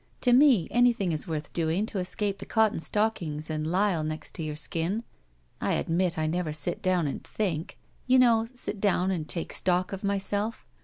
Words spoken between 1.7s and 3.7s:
to escape the cotton stockings and